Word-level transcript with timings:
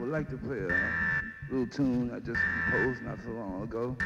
would 0.00 0.08
like 0.08 0.30
to 0.30 0.36
play 0.38 0.56
a 0.56 1.52
little 1.52 1.66
tune 1.66 2.10
I 2.14 2.20
just 2.20 2.40
composed 2.70 3.02
not 3.02 3.18
so 3.22 3.32
long 3.32 3.62
ago. 3.64 3.96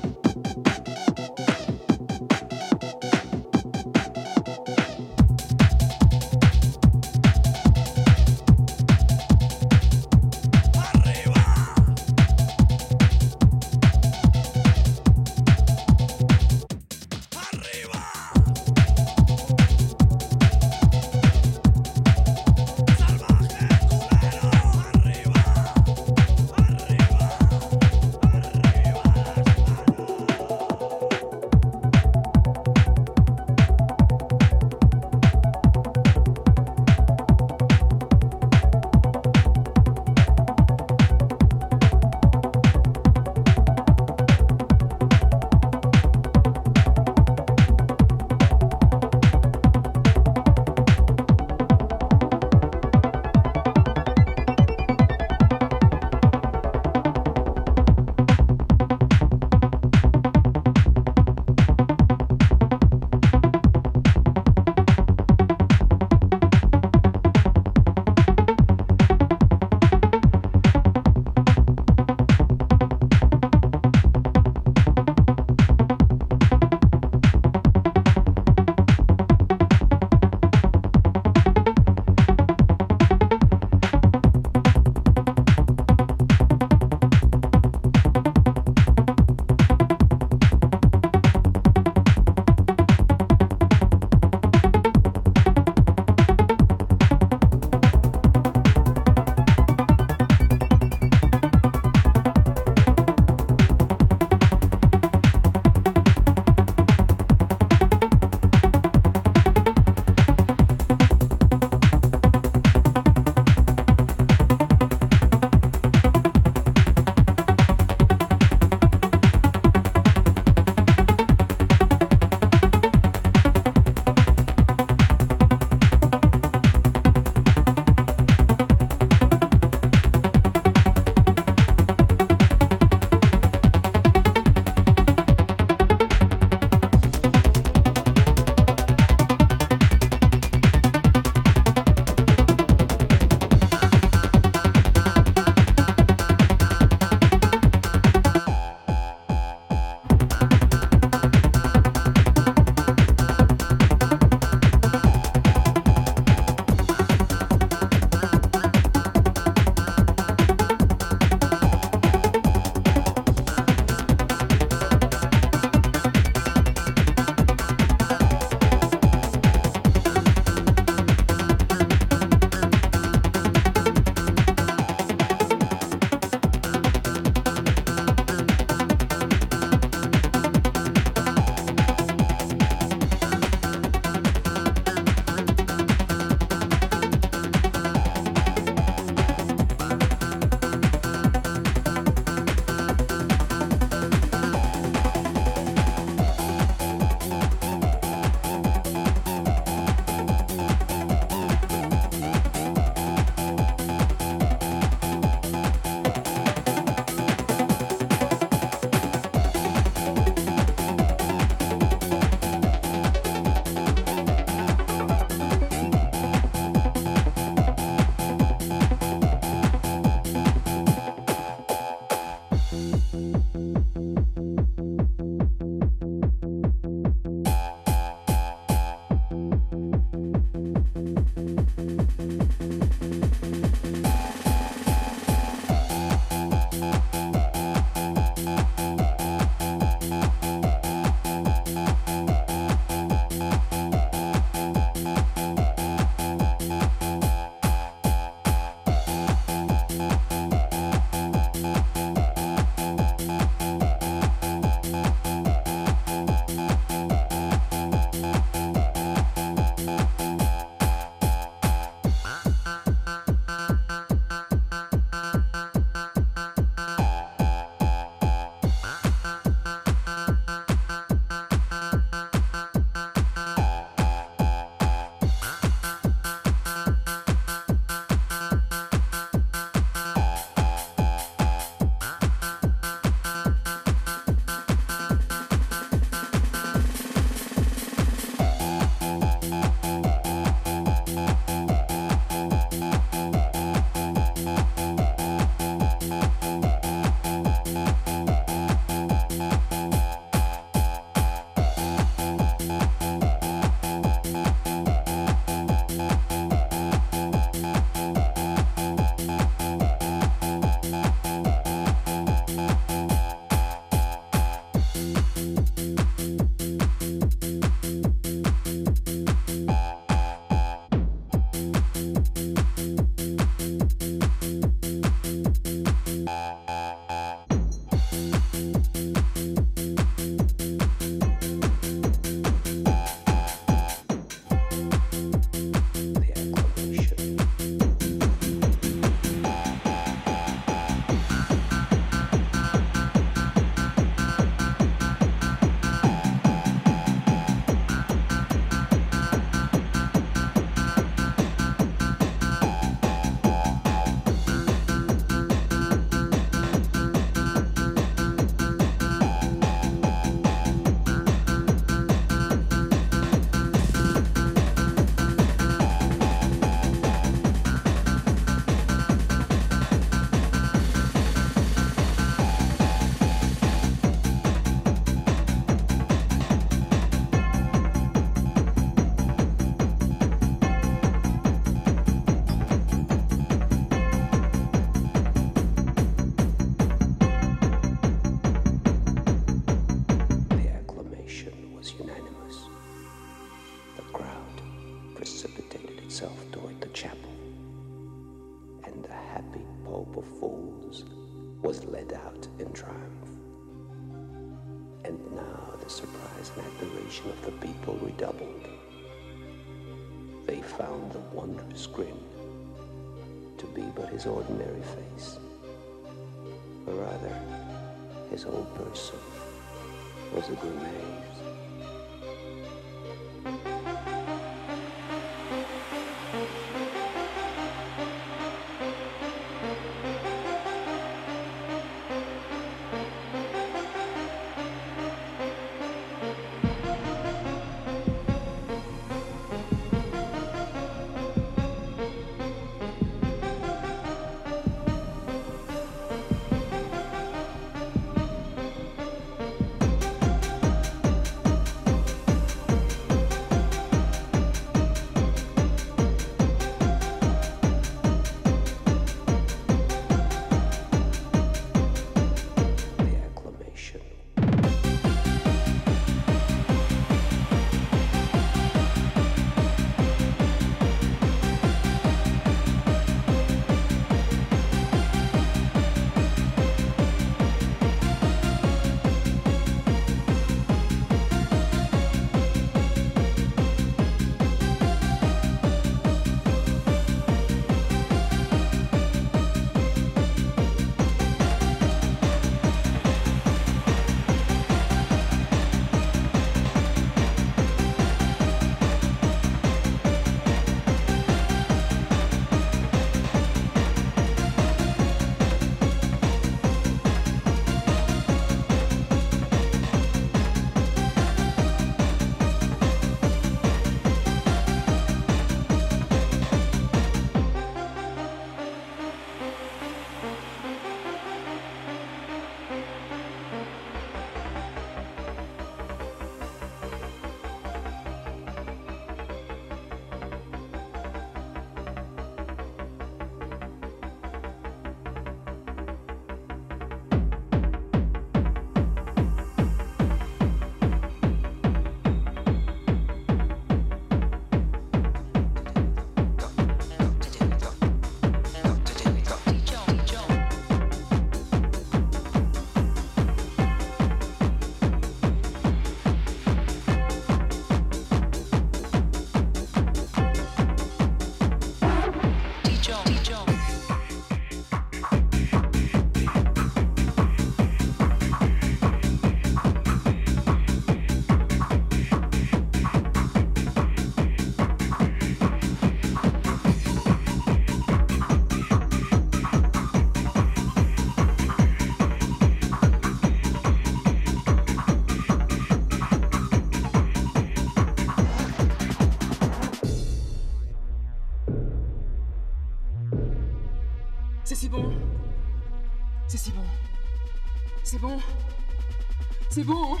c'est 599.61 599.67
bon. 599.67 600.00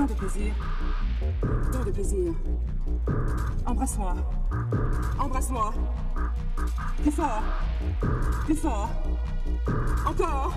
Tant 0.00 0.06
de 0.06 0.14
plaisir. 0.14 0.54
Tant 1.70 1.84
de 1.84 1.90
plaisir. 1.90 2.32
Embrasse-moi. 3.66 4.14
Embrasse-moi. 5.18 5.74
Plus 7.02 7.10
fort. 7.10 7.42
Plus 8.46 8.56
fort. 8.56 8.88
Encore. 10.06 10.54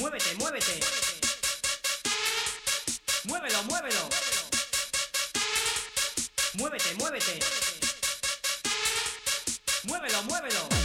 Muévete, 0.00 0.34
muévete. 0.38 0.80
Muévelo, 3.26 3.62
muévelo. 3.64 4.08
Muévete, 6.54 6.94
muévete. 6.94 7.38
Muévelo, 9.84 10.22
muévelo. 10.22 10.79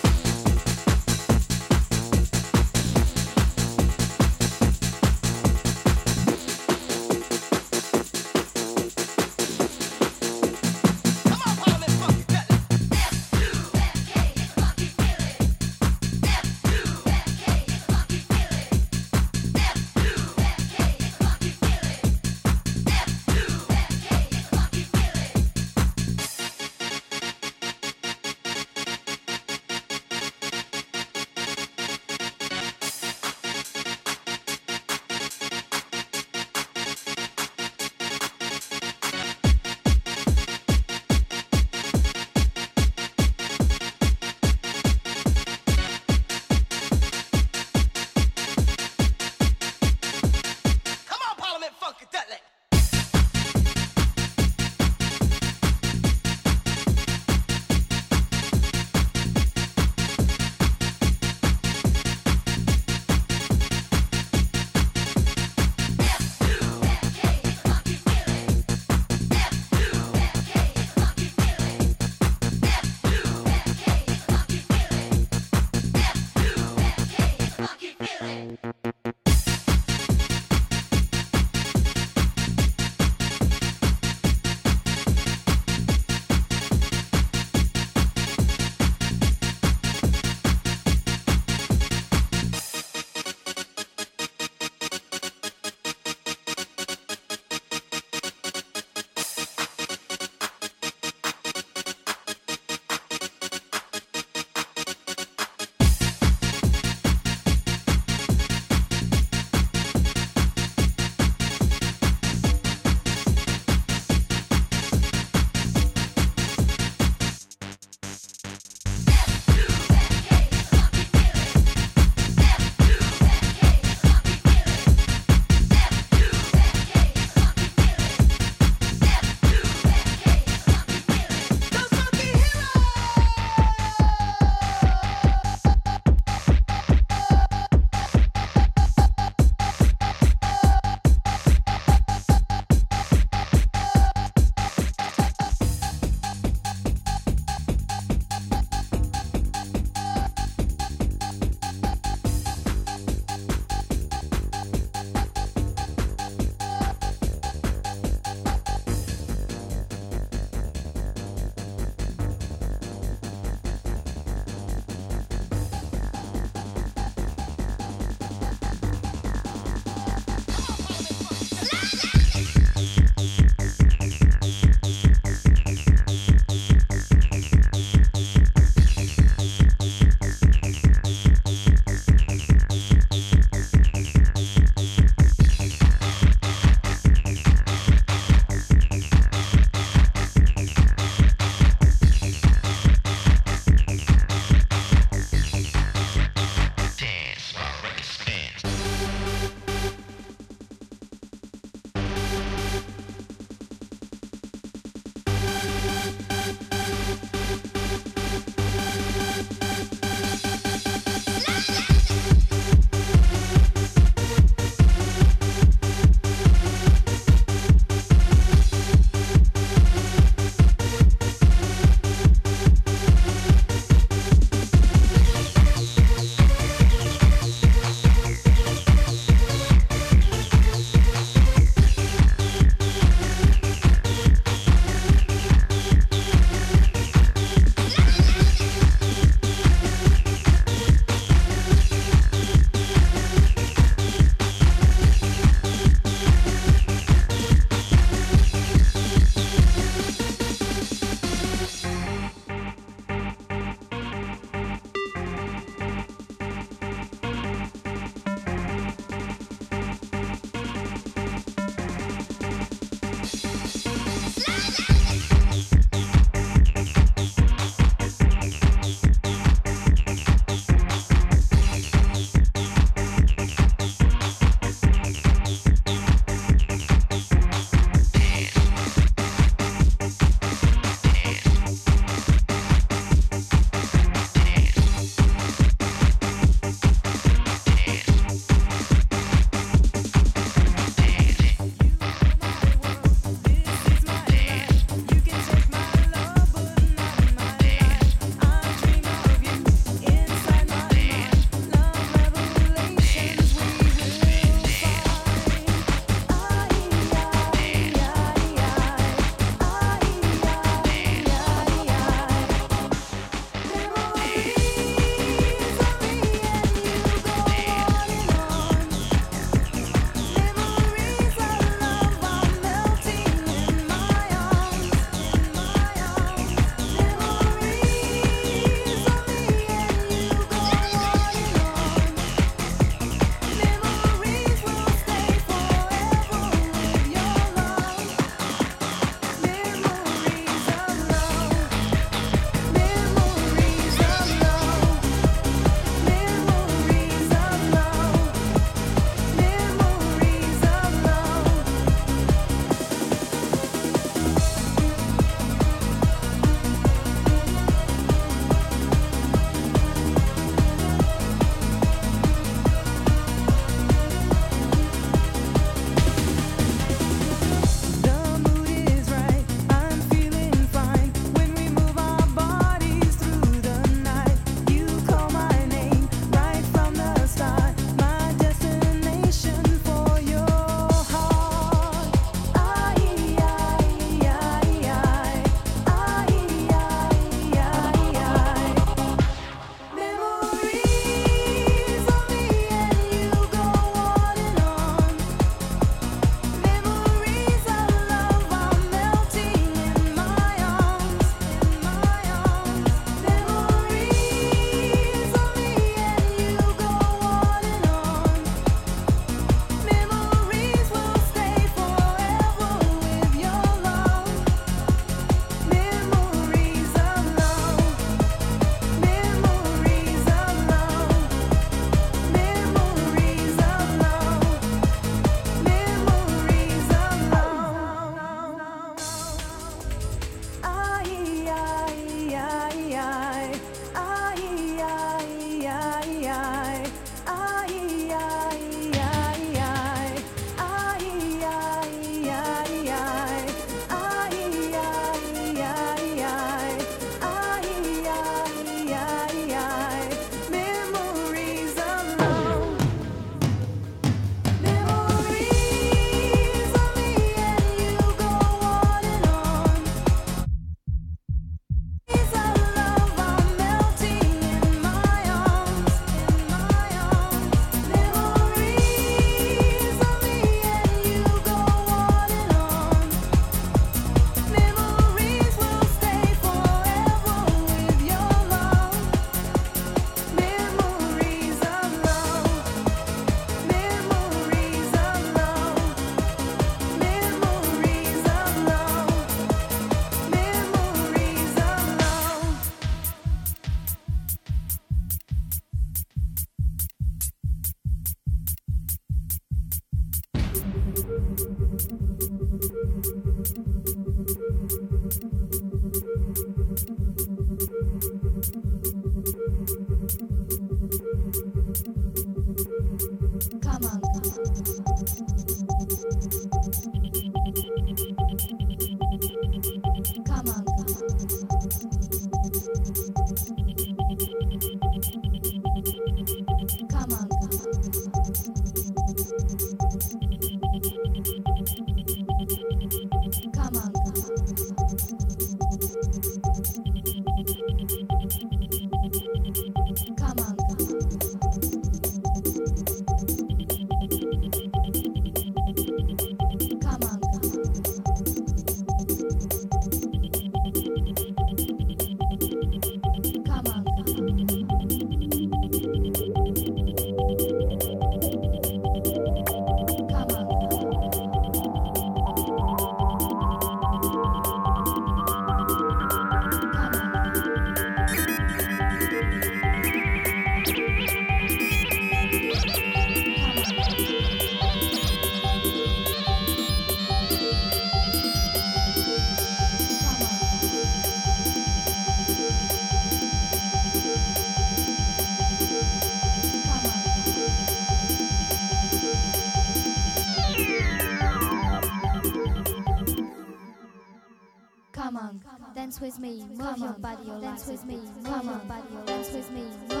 Dance 597.51 597.67
with 597.67 597.85
me, 597.85 597.99
your 598.23 598.41
body, 598.43 598.83
your 598.93 599.05
dance 599.05 599.31
with 599.33 599.51
me, 599.51 600.00